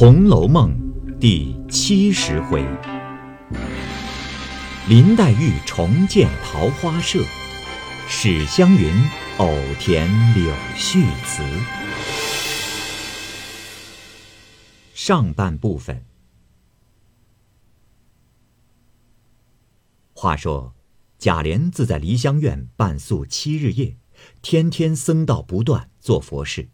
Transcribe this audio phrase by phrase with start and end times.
[0.00, 0.74] 红楼梦》
[1.18, 2.66] 第七十回，
[4.88, 7.22] 林黛玉重建桃花社，
[8.08, 8.90] 史湘云
[9.36, 11.42] 偶填柳絮词。
[14.94, 16.02] 上半部分。
[20.14, 20.74] 话说，
[21.18, 23.98] 贾琏自在梨香院伴宿七日夜，
[24.40, 26.70] 天天僧道不断，做佛事。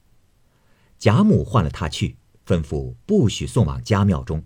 [0.96, 2.18] 贾母唤了他去。
[2.46, 4.44] 吩咐不许送往家庙中，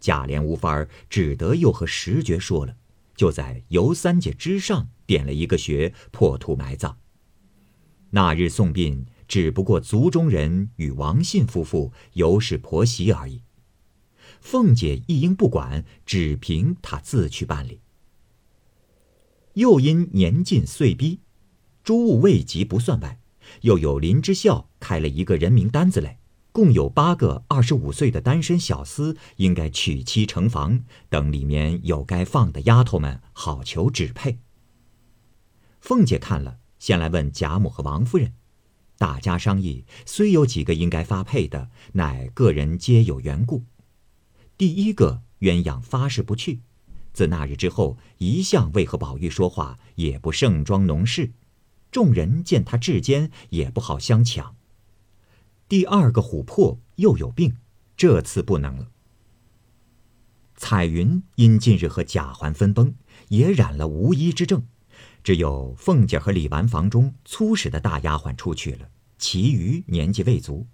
[0.00, 2.74] 贾琏无法只得又和石觉说了，
[3.14, 6.96] 就在尤三姐之上点了一个穴，破土埋葬。
[8.10, 13.42] 那日送殡只不过族中人与王信夫妇尤氏婆媳而已，
[14.40, 17.80] 凤姐一应不管，只凭她自去办理。
[19.52, 21.20] 又因年近岁逼，
[21.82, 23.20] 诸物未及不算外，
[23.60, 26.18] 又有林之孝开了一个人名单子来。
[26.54, 34.38] 共有八个二十五岁的单身小厮，应该娶妻成房，等里面有该放的丫头们，好求指配。
[35.80, 38.34] 凤姐看了，先来问贾母和王夫人，
[38.98, 43.64] 大家商议，虽有几个应该发配的，乃个人皆有缘故。
[44.56, 46.60] 第一个鸳鸯发誓不去，
[47.12, 51.32] 自那日之后，一向未和宝玉说话，也不盛装农事，
[51.90, 54.53] 众人见他至坚，也不好相抢。
[55.68, 57.56] 第二个琥珀又有病，
[57.96, 58.90] 这次不能了。
[60.56, 62.94] 彩云因近日和贾环分崩，
[63.28, 64.62] 也染了无医之症，
[65.22, 70.66] 只有凤姐和李纨房中粗使的大丫鬟出去了，其余年纪未足，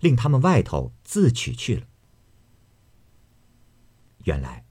[0.00, 1.86] 令他们外头自取去了。
[4.24, 4.64] 原来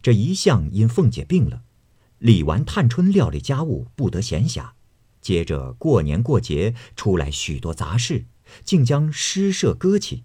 [0.00, 1.62] 这一向因凤姐病了，
[2.18, 4.70] 李纨、探春料理家务不得闲暇，
[5.20, 8.24] 接着过年过节出来许多杂事。
[8.64, 10.24] 竟将诗社搁起。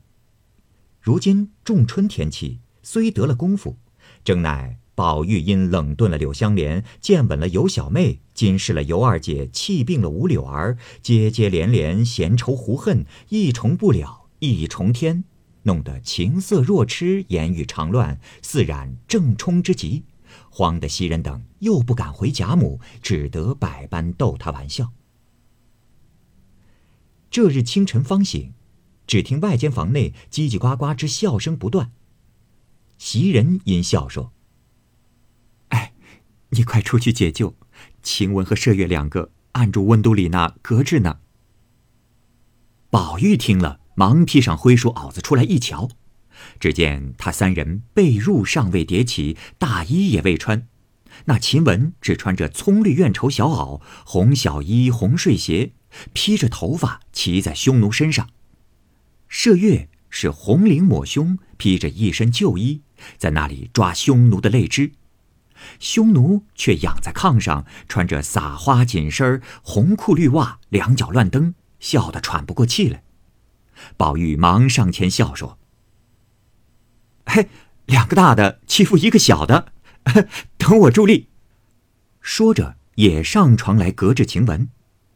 [1.02, 3.78] 如今仲春天气，虽得了功夫，
[4.24, 15.24] 正乃宝玉因冷顿了柳香莲，见稳了尤小妹，今视了尤二姐，气病了吴柳儿，接接连连，闲愁胡恨，一重不了，一重天，
[15.64, 20.04] 弄得情色若痴，言语常乱，似染正冲之极，
[20.50, 24.94] 慌得袭人等又不敢回贾母，只得百般逗他玩笑。
[27.34, 28.54] 这日清晨方醒，
[29.08, 31.92] 只听外间房内叽叽呱呱之笑声不断。
[33.00, 34.32] 袭人因笑说
[35.70, 35.94] ：“哎，
[36.50, 37.56] 你快出去解救，
[38.04, 41.22] 晴雯和麝月两个按住温都里那隔置呢。”
[42.92, 45.90] 宝玉听了，忙披上灰鼠袄子出来一瞧，
[46.60, 50.68] 只见他三人被褥尚未叠起，大衣也未穿，
[51.26, 55.72] 那晴雯只穿着葱绿绢绸小袄、红小衣、红睡鞋。
[56.14, 58.30] 披着头发骑在匈奴身上，
[59.30, 62.82] 麝月是红绫抹胸，披着一身旧衣，
[63.18, 64.94] 在那里抓匈奴的泪枝。
[65.80, 73.04] 匈奴却仰在炕上，穿着撒花紧身红裤绿袜，两脚乱蹬，笑得喘不过气来。
[73.96, 75.58] 宝玉忙上前笑说
[77.26, 77.48] ：“嘿，
[77.86, 79.72] 两个大的欺负一个小的，
[80.58, 81.30] 等我助力。”
[82.20, 84.70] 说着也上床来隔着晴雯。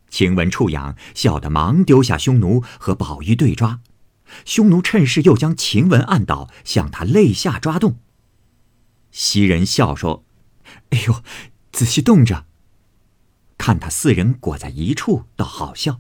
[0.09, 3.81] 晴雯触痒，笑得忙丢下匈奴和宝玉对抓，
[4.45, 7.99] 匈奴趁势又将晴雯按倒，向他肋下抓动。
[9.11, 10.23] 袭人笑说
[10.91, 11.21] ：“哎呦，
[11.71, 12.45] 仔细动着，
[13.57, 15.99] 看他四人裹在一处，倒好笑。”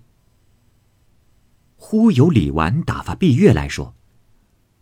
[1.75, 3.93] 忽有李纨打发碧月来说：“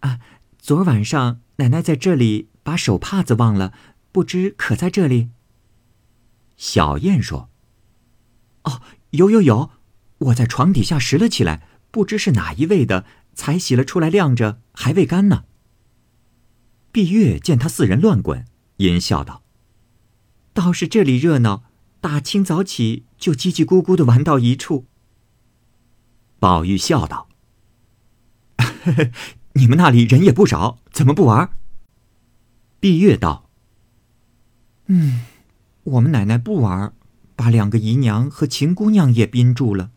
[0.01, 0.19] 啊，
[0.59, 3.73] 昨晚上奶奶在这里把手帕子忘了，
[4.11, 5.29] 不知可在这里？”
[6.55, 7.49] 小燕说
[8.63, 8.81] ：“哦。”
[9.15, 9.71] 有有有，
[10.19, 15.45] 我在床底下拾了起来，不知是哪一位的，才洗了出来晾着，还未干呢。
[16.91, 18.45] 碧月见他四人乱滚，
[18.77, 19.43] 阴笑道
[20.53, 21.63] ：“倒是这里热闹，
[21.99, 24.85] 大清早起就叽叽咕咕的玩到一处。”
[26.39, 27.27] 宝玉笑道
[29.53, 31.49] ：“你们那里人也不少，怎么不玩？”
[32.79, 33.49] 碧月道
[34.87, 35.21] ：“嗯，
[35.83, 36.93] 我们奶奶不玩。”
[37.35, 39.91] 把两个姨娘和秦姑娘也宾住了，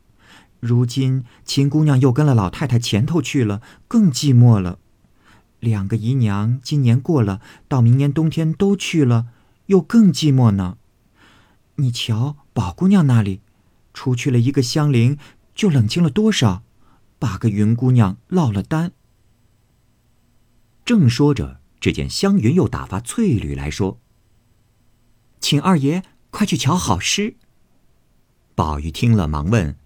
[0.61, 4.79] 如今秦姑娘又跟了老太太前头去了，更寂寞了。
[5.61, 9.29] 两个姨娘今年过了，到明年冬天都去了，
[9.67, 10.79] 又更寂寞呢。
[11.77, 13.41] 你瞧，宝姑娘那里，
[13.95, 15.17] 除去了一个香菱，
[15.55, 16.63] 就冷清了多少？
[17.21, 18.93] 八个云姑娘落了单。
[20.85, 24.01] 正说着，只见湘云又打发翠缕来说
[25.41, 27.37] ：“请二爷。”快去瞧好诗。
[28.55, 29.77] 宝玉听了，忙问：“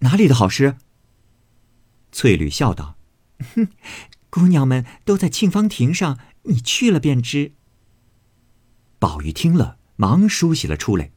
[0.00, 0.76] 哪里的好诗？”
[2.12, 2.96] 翠缕笑道
[3.54, 3.68] ：“哼，
[4.30, 7.52] 姑娘们都在沁芳亭上，你去了便知。”
[8.98, 11.10] 宝玉听了，忙梳洗了出来，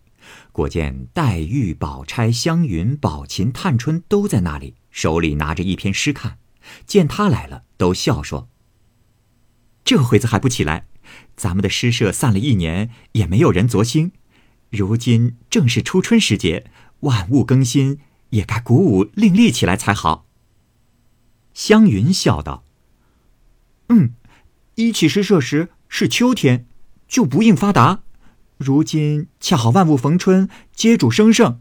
[0.51, 6.39] 果见黛玉、宝钗、湘云、宝琴、探春都在那里，手里拿着一篇诗看。
[6.85, 8.47] 见他来了，都笑说
[9.83, 10.88] ：“这会子还不起来？
[11.36, 14.12] 咱们的诗社散了一年，也没有人作兴。
[14.69, 16.65] 如今正是初春时节，
[17.01, 18.00] 万物更新，
[18.30, 20.25] 也该鼓舞另立起来才好。”
[21.54, 22.63] 湘云笑道
[23.89, 24.15] ：“嗯，
[24.75, 26.65] 一起诗社时是秋天，
[27.07, 28.01] 就不应发达。
[28.57, 31.60] 如今恰好万物逢春，接主生盛，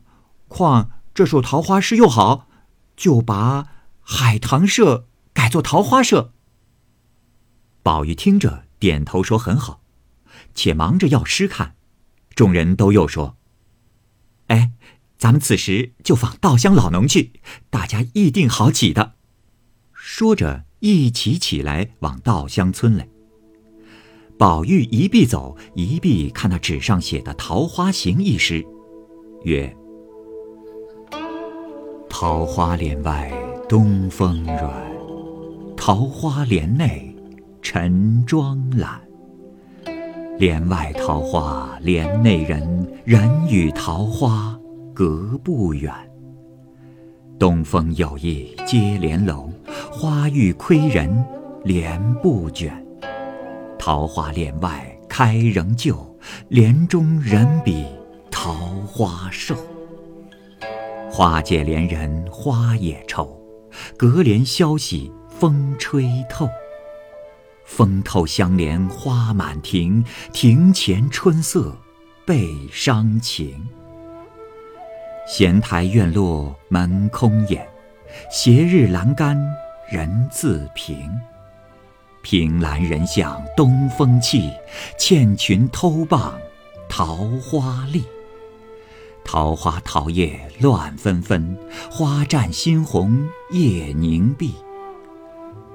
[0.49, 2.49] 况这首桃花诗又好，
[2.96, 3.69] 就把
[4.00, 6.32] 海棠社改作桃花社。”
[7.82, 9.81] 宝玉听着，点头说：“很好。”
[10.55, 11.76] 且忙着要诗看，
[12.34, 13.37] 众人都又说
[14.49, 14.73] ：“哎，
[15.17, 17.32] 咱们此时就放稻香老农去，
[17.70, 19.14] 大家一定好起的。”
[19.94, 23.08] 说着，一起起来往稻香村来。
[24.37, 28.67] 宝玉一臂走，一臂看那纸上写的《桃花行》一诗，
[29.44, 29.76] 曰
[32.11, 33.32] ：“桃花帘外
[33.69, 34.93] 东风软，
[35.76, 37.12] 桃花帘内
[37.62, 39.00] 陈妆懒。
[40.38, 44.59] 帘外桃花帘内人，人与桃花
[44.93, 45.91] 隔不远。
[47.38, 49.49] 东风有意接帘楼。”
[49.94, 51.25] 花欲窥人
[51.64, 52.75] 帘不卷，
[53.79, 55.94] 桃花帘外开仍旧，
[56.49, 57.85] 帘中人比
[58.31, 58.55] 桃
[58.87, 59.55] 花瘦。
[61.11, 63.38] 花解怜人花也愁，
[63.97, 66.49] 隔帘消息风吹透。
[67.64, 71.76] 风透香帘花满庭，庭前春色
[72.25, 73.69] 倍伤情。
[75.26, 77.67] 闲台院落门空掩，
[78.31, 79.38] 斜日阑干。
[79.91, 80.97] 人自平，
[82.23, 84.50] 凭栏人向东风泣，
[84.97, 86.41] 倩裙偷傍
[86.88, 88.03] 桃花丽。
[89.23, 91.59] 桃花桃叶乱纷纷，
[91.91, 94.55] 花绽新红叶凝碧。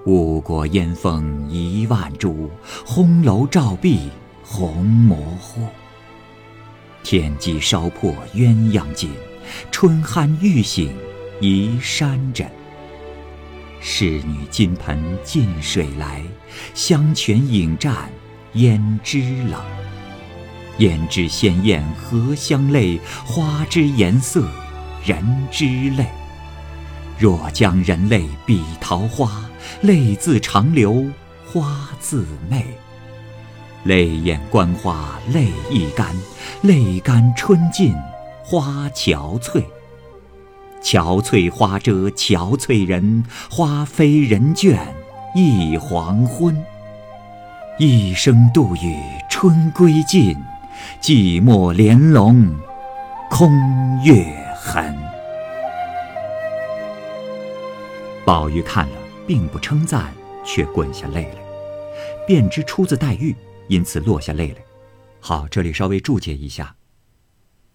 [0.07, 2.49] 五国烟风一万株，
[2.85, 4.09] 红楼照壁
[4.41, 5.67] 红模糊。
[7.03, 9.11] 天机烧破鸳鸯锦，
[9.69, 10.95] 春酣欲醒
[11.41, 12.49] 移山枕。
[13.81, 16.23] 侍女金盆进水来，
[16.73, 18.09] 香泉影战
[18.53, 19.61] 胭脂冷。
[20.79, 24.47] 胭脂鲜艳荷香泪，花之颜色
[25.03, 25.21] 人
[25.51, 25.65] 之
[25.97, 26.05] 泪。
[27.19, 29.43] 若将人泪比桃花，
[29.81, 31.05] 泪自长流
[31.45, 32.65] 花自媚。
[33.83, 36.15] 泪眼观花泪易干，
[36.61, 37.95] 泪干春尽
[38.43, 39.63] 花憔悴。
[40.81, 44.77] 憔悴花遮憔悴人，花飞人倦
[45.35, 46.63] 一黄昏。
[47.77, 48.97] 一声杜宇
[49.29, 50.35] 春归尽，
[51.01, 52.55] 寂寞帘笼
[53.29, 53.51] 空
[54.03, 54.25] 月
[54.55, 54.97] 痕。
[58.25, 58.96] 宝玉看了，
[59.27, 60.13] 并不称赞，
[60.45, 63.35] 却滚下泪来，便知出自黛玉，
[63.67, 64.63] 因此落下泪来。
[65.19, 66.77] 好，这里稍微注解一下，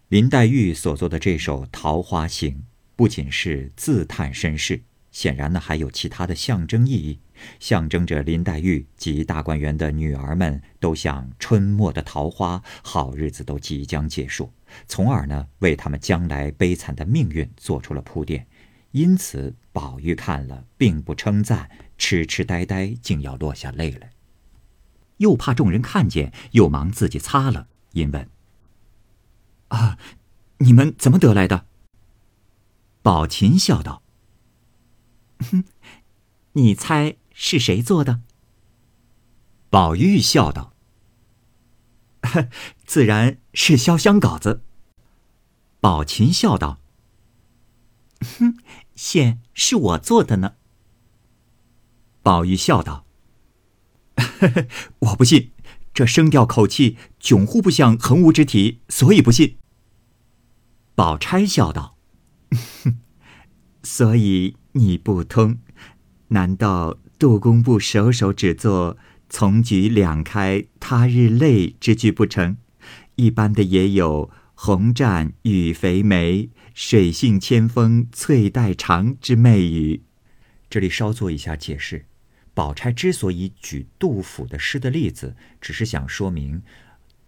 [0.08, 2.50] 林黛玉所作的这首《桃花行》。
[2.94, 7.18] 不仅是自叹身世，显然呢还有其他的象征意义，
[7.58, 14.52] 象征着林黛玉及大观园的女儿们都像春末的桃花，好日子都即将结束，
[14.86, 18.46] 从而呢为他们将来悲惨的命运做出了铺垫。
[18.92, 24.12] 因此，宝玉看了并不称赞，痴痴呆呆，竟要落下泪来，
[25.16, 28.28] 又怕众人看见，又忙自己擦了，因问
[29.68, 29.98] ：“啊，
[30.58, 31.66] 你们怎么得来的？”
[33.02, 34.02] 宝琴笑道
[35.50, 35.64] ：“哼，
[36.52, 38.20] 你猜是谁做的？”
[39.70, 40.74] 宝玉笑道
[42.84, 44.62] ：“自然是潇湘稿子。”
[45.80, 46.78] 宝琴笑道
[48.38, 48.58] ：“哼，
[48.94, 50.54] 线是我做的呢。”
[52.22, 53.04] 宝玉笑道
[55.00, 55.50] ：“我不信，
[55.92, 59.56] 这声调口气迥乎不像横无之体，所以不信。”
[60.94, 61.96] 宝钗笑道。
[63.82, 65.58] 所以你不通？
[66.28, 68.96] 难道杜工部首首只做
[69.28, 72.56] “从举两开他日泪”之句不成？
[73.16, 80.02] 一般的也有“红绽雨肥眉，水性千峰翠带长”之媚语。
[80.70, 82.06] 这里稍作一下解释。
[82.54, 86.62] 宝钗之所以举杜甫的诗的例子，只是想说明，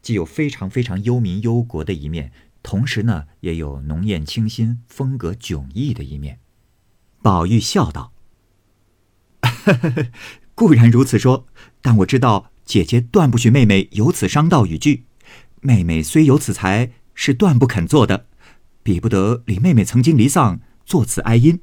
[0.03, 2.33] 既有非常非常忧民忧国的一面。
[2.63, 6.41] 同时呢，也有浓艳清新、风格迥异的一面。
[7.23, 8.13] 宝玉笑道
[10.55, 11.47] ：“固然如此说，
[11.81, 15.05] 但我知道姐姐断不许妹妹有此伤道语句。
[15.61, 18.27] 妹妹虽有此才，是断不肯做的，
[18.85, 21.63] 比不得李妹妹曾经离丧，作此哀音。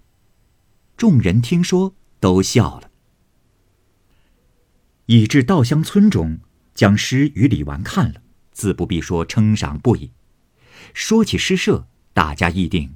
[0.98, 2.90] 众人听说，都笑了。
[5.06, 6.40] 已至稻香村中，
[6.74, 10.12] 将诗与李纨看了，自不必说，称赏不已。
[10.96, 12.96] 说起诗社，大家议定，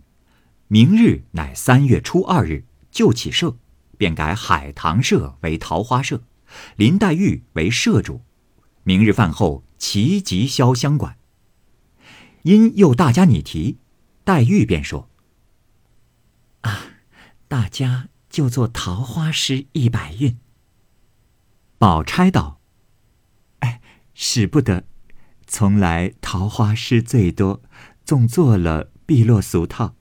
[0.68, 3.56] 明日乃三月初二日，就起社，
[3.96, 6.24] 便改海棠社为桃花社，
[6.76, 8.22] 林黛玉为社主。
[8.84, 9.64] 明日饭后。
[9.78, 11.18] 齐集潇湘馆。
[12.44, 13.78] 因又大家拟题，
[14.26, 15.10] 黛玉便说
[16.62, 16.82] ：“啊，
[17.48, 20.38] 大家就做桃花诗一百韵。”
[21.78, 22.60] 宝钗道
[23.60, 23.80] ：“哎，
[24.16, 24.86] 使不得，
[25.46, 27.62] 从来桃花诗最多，
[28.04, 29.96] 纵做了必落俗套，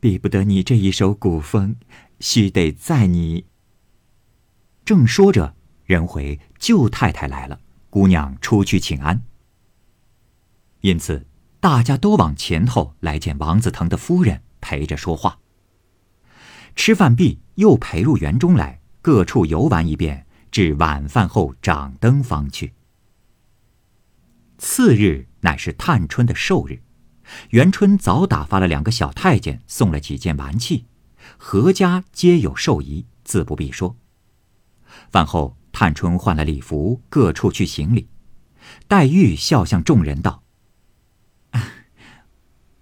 [0.00, 1.76] 比不得你这一首古风，
[2.18, 3.46] 须得在你。”
[4.84, 7.60] 正说着，人回舅太太来了。
[7.88, 9.22] 姑娘出去请安，
[10.80, 11.26] 因此
[11.60, 15.38] 大家都往前头来见王子腾的夫人陪着说话。
[16.74, 22.72] 吃饭毕，又陪入园中来，各处游玩一遍，至晚饭后掌灯方去。
[24.58, 26.82] 次日乃是探春的寿日，
[27.50, 30.86] 元春早打发了两个小太监送了几件玩器，
[31.36, 33.96] 何家皆有寿仪，自不必说。
[35.10, 35.56] 饭后。
[35.72, 38.08] 探春换了礼服，各处去行礼。
[38.88, 40.42] 黛玉笑向众人道：“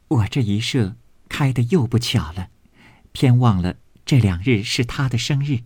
[0.09, 0.97] 我这一社
[1.29, 2.49] 开的又不巧了，
[3.13, 5.61] 偏忘了这两日是他的生日。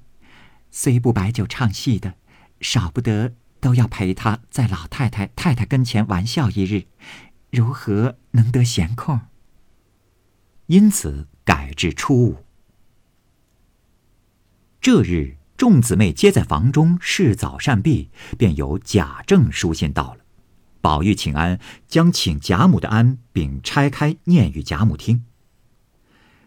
[0.70, 2.14] 虽不摆酒唱戏的，
[2.60, 6.86] 少不得都要陪他在老太太、太太跟前玩笑一日，
[7.50, 9.20] 如何能得闲空？
[10.66, 12.44] 因此改至初五。
[14.80, 20.21] 这日。”众姊妹皆在房中侍早膳毕，便有贾政书信到了。
[20.82, 21.58] 宝玉请安，
[21.88, 25.24] 将请贾母的安禀拆开念与贾母听。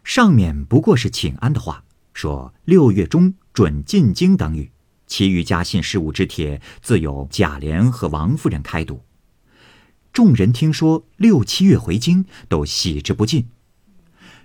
[0.03, 4.71] 上面不过是请安的话，说六月中准进京等语，
[5.07, 9.01] 其余家信事务之帖，自有贾琏和王夫人开读。
[10.13, 13.47] 众人听说六七月回京，都喜之不尽。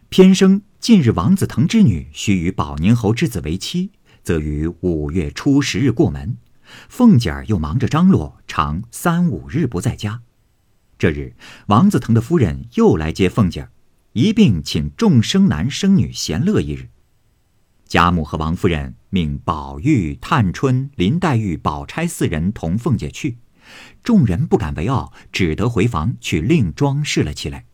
[0.09, 3.91] 偏生近日王子腾之女须与宝宁侯之子为妻。
[4.23, 6.37] 则于五月初十日过门，
[6.89, 10.23] 凤姐儿又忙着张罗，常三五日不在家。
[10.99, 11.35] 这日，
[11.67, 13.71] 王子腾的夫人又来接凤姐儿，
[14.13, 16.91] 一并请众生男生女闲乐一日。
[17.87, 23.39] 贾母和王夫人命宝玉、探春、林黛玉、宝钗四人同凤姐去，
[24.03, 27.65] 众人不敢为傲，只得回房去另装饰了起来。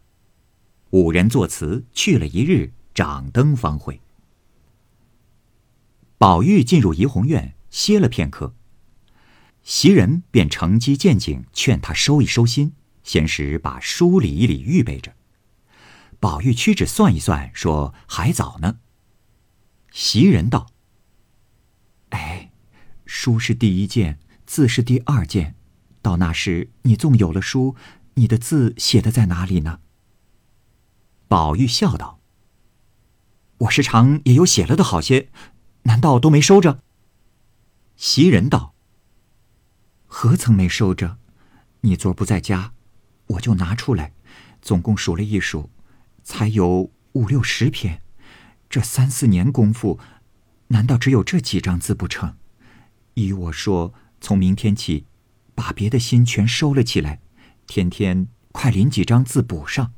[0.90, 4.00] 五人作辞去了一日，掌灯方回。
[6.16, 8.54] 宝玉进入怡红院歇了片刻，
[9.66, 15.16] 袭人便乘机见景，劝他收一收心，先时把书理一理，预备着。
[16.20, 18.78] 宝玉屈指算一算，说还早呢。
[19.90, 20.68] 袭人道
[22.10, 22.52] ：“哎，
[23.06, 25.56] 书是第一件，字是第二件，
[26.00, 27.74] 到那时你纵有了书，
[28.14, 29.80] 你的字写的在哪里呢？”
[31.26, 32.20] 宝玉笑道
[33.58, 35.28] ：“我时常也有写了的好些。”
[35.82, 36.84] 难道都没收着？
[37.96, 38.74] 袭人道
[40.18, 41.18] ：“何曾没收着？
[41.82, 42.72] 你昨儿不在家，
[43.26, 44.14] 我就拿出来，
[44.62, 45.68] 总共数了一数，
[46.24, 48.00] 才有五六十篇。
[48.70, 50.00] 这三四年功夫，
[50.68, 52.34] 难道只有这几张字不成？
[53.12, 55.04] 依我说，从明天起，
[55.54, 57.20] 把别的心全收了起来，
[57.66, 59.92] 天天快临几张字补上。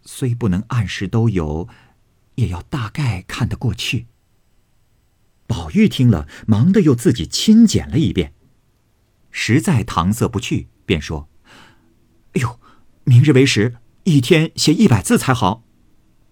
[0.00, 1.68] 虽不能按时都有，
[2.36, 4.06] 也要大概看得过去。”
[5.46, 8.32] 宝玉听了，忙的又自己亲检了一遍，
[9.32, 11.28] 实在搪塞不去，便说
[12.34, 12.60] ：“哎呦，
[13.02, 15.64] 明日为时，一天写一百字才好。”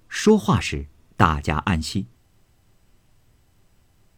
[0.09, 2.07] 说话时，大家安息。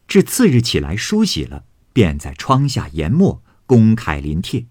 [0.07, 4.67] 至次日起来梳洗了，便在窗下研墨，公开临帖。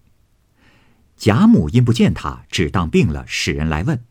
[1.17, 4.03] 贾母因不见他，只当病了，使人来问，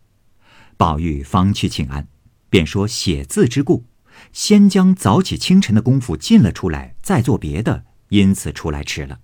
[0.77, 2.09] 宝玉方去请安，
[2.51, 3.87] 便说写字之故。
[4.33, 9.21] 先将早起清晨的功夫尽了出来，再做别的，因此出来迟了。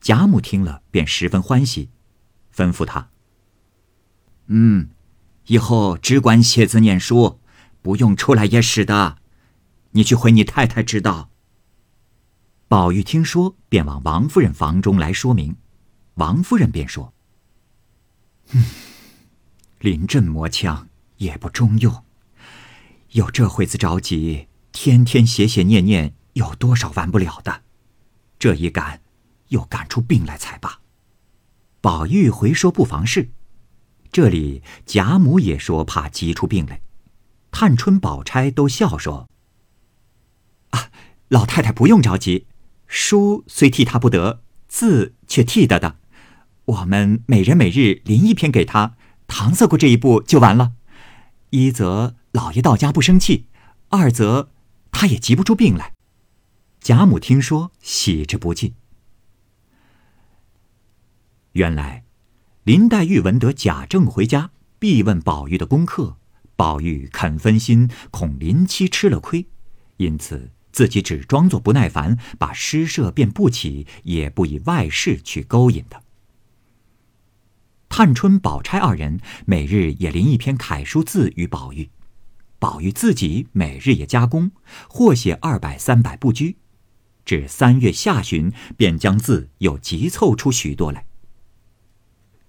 [0.00, 1.90] 贾母听了，便十分欢喜，
[2.54, 3.10] 吩咐他
[4.46, 4.90] ：“嗯，
[5.46, 7.40] 以后只管写字念书，
[7.82, 9.18] 不用出来也使得。
[9.92, 11.30] 你去回你太太知道。”
[12.68, 15.56] 宝玉听说，便往王夫人房中来说明。
[16.14, 17.12] 王夫人便说
[18.52, 18.64] ：“嗯，
[19.78, 22.04] 临阵磨枪也不中用。”
[23.12, 27.62] 有这会子着急，天天写写念念，有多少完不了的？
[28.38, 29.00] 这一赶，
[29.48, 30.80] 又赶出病来才罢。
[31.80, 33.30] 宝玉回说不妨事，
[34.10, 36.80] 这里贾母也说怕急出病来。
[37.50, 39.28] 探春、宝钗都笑说
[40.70, 40.90] ：“啊，
[41.28, 42.46] 老太太不用着急，
[42.86, 45.96] 书虽替他不得，字却替得的。
[46.64, 50.72] 我们每人每日临一篇给他，搪塞过这一步就完了。
[51.50, 53.46] 一则老爷到家不生气，
[53.88, 54.50] 二则
[54.92, 55.94] 他也急不出病来。”
[56.80, 58.74] 贾母听说，喜之不尽。
[61.58, 62.04] 原来，
[62.62, 66.16] 林黛玉闻得贾政回家，必问宝玉的功课。
[66.54, 69.44] 宝玉肯分心，恐林七吃了亏，
[69.96, 76.00] 因此自己只装作不耐烦，把诗社便不起，也不以外事去勾引他。
[77.88, 81.90] 探春、宝钗二人每日也临一篇楷书字与宝玉，
[82.60, 84.52] 宝玉自己每日也加工，
[84.88, 86.58] 或写二百、三百不拘。
[87.24, 91.07] 至三月下旬，便将字又急凑出许多来。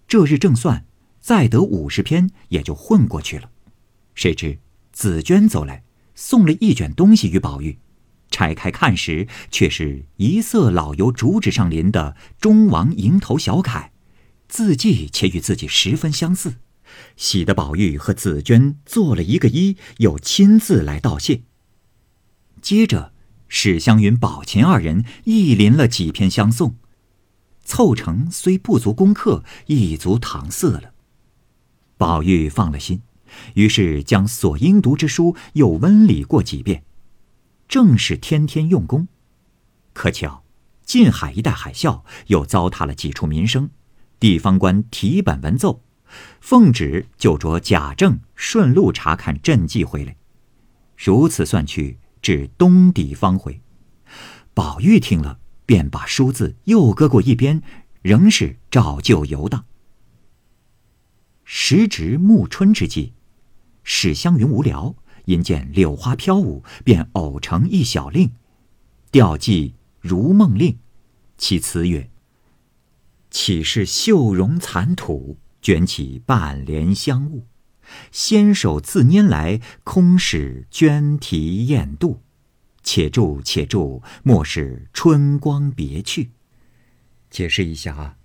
[0.09, 0.85] 这日正算，
[1.21, 3.51] 再得五十篇，也就混过去了。
[4.15, 4.57] 谁知
[4.91, 5.83] 紫娟走来，
[6.15, 7.77] 送了一卷东西与宝玉，
[8.31, 13.91] 拆开看时，却是一色老油竹纸上临的中王蝇头小楷，
[14.47, 16.55] 字迹且与自己十分相似，
[17.15, 21.41] 喜得宝玉和紫娟做了一个揖，又亲自来道谢。
[22.63, 23.13] 接着
[23.47, 26.75] 史湘云、宝琴二人亦临了几篇相送，
[27.69, 30.91] 凑成虽不足功课，亦足搪塞了。
[31.97, 33.03] 宝玉放了心。
[33.53, 36.83] 于是将所应读之书又温理过几遍，
[37.67, 39.07] 正是天天用功。
[39.93, 40.43] 可巧
[40.83, 43.69] 近海一带海啸，又糟蹋了几处民生，
[44.19, 45.83] 地方官提本文奏，
[46.41, 50.15] 奉旨就着贾政顺路查看赈济回来。
[50.97, 53.61] 如此算去，至东底方回。
[54.55, 55.37] 宝玉听了，
[55.69, 57.61] 便把书字又搁过一边，
[58.01, 59.65] 仍是照旧游荡。
[61.43, 63.13] 时值暮春之际。
[63.83, 68.31] 史湘云无聊，因见柳花飘舞，便偶成一小令，
[69.11, 70.79] 调记如梦令，
[71.37, 72.09] 其词曰
[73.29, 77.45] ：“岂是绣容残土，卷起半帘香雾。
[78.11, 82.23] 纤手自拈来，空使鹃啼燕度。
[82.91, 86.31] 且住且住，莫使春光别去。”
[87.29, 88.17] 解释一下啊，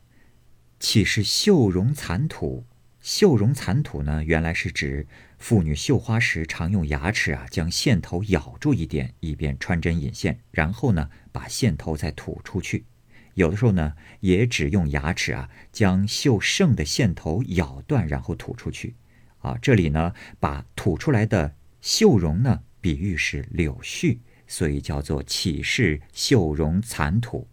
[0.80, 2.64] 岂是绣容残土？
[3.02, 12.86] 绣容残土呢，原来是指妇女绣花时常用牙齿啊将线头咬住一点，以便穿针引线，然后呢把线头再吐出去。
[13.34, 18.94] 有的时候呢也只用牙齿啊将绣剩的线头咬断，然后吐出去。
[19.40, 27.48] 啊，这里呢把吐出来的绣容呢比喻是柳絮，所以叫做岂是绣容残土，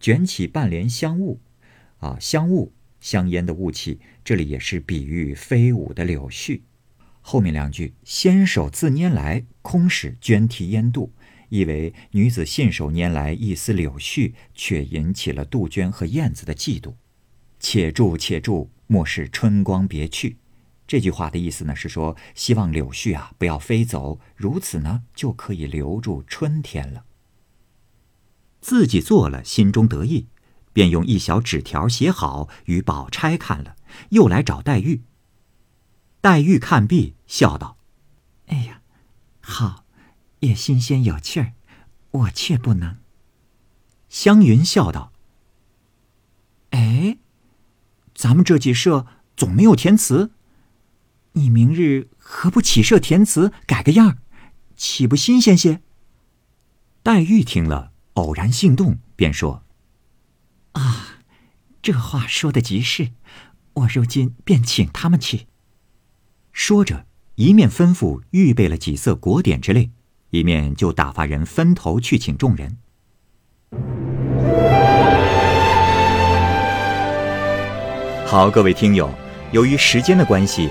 [0.00, 1.40] 卷起半帘香雾，
[1.98, 2.72] 啊香雾。
[3.00, 6.60] 香烟的雾气，这里也是比喻飞舞的柳絮。
[7.20, 11.12] 后面两句“纤手自拈来，空使鹃啼烟度”，
[11.50, 16.94] 意为女子信手拈来一丝柳絮，却引起了杜鹃和燕子的嫉妒。
[17.58, 20.36] 且住且住，莫使春光别去。
[20.92, 27.06] 这句话的意思呢，是说希望柳絮啊不要飞走，如此呢就可以留住春天了。
[28.60, 30.28] 自己做了，心中得意。
[30.74, 33.74] 便用一小纸条写好，与宝钗看了，
[34.10, 35.00] 又来找黛玉。
[36.20, 37.78] 黛玉看毕，笑道
[38.48, 38.82] ：“哎呀，
[39.40, 39.86] 好，
[40.40, 41.54] 也新鲜有趣儿，
[42.10, 42.98] 我却不能。”
[44.10, 45.10] 湘云笑道
[46.68, 47.16] ：“哎，
[48.14, 50.32] 咱们这几社总没有填词，
[51.32, 54.18] 你明日何不起设填词，改个样儿，
[54.76, 55.80] 岂不新鲜些？”
[57.02, 59.62] 黛玉听了，偶然心动，便说。
[60.72, 61.18] 啊，
[61.82, 63.12] 这话说的极是，
[63.74, 65.46] 我如今便请他们去。
[66.52, 69.90] 说着，一面吩咐预备了几色果点之类，
[70.30, 72.76] 一面就打发人分头去请众人。
[78.26, 79.12] 好，各位听友，
[79.50, 80.70] 由于时间的关系，